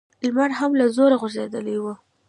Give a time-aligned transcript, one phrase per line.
[0.25, 1.85] لمر هم له زوره غورځېدلی و.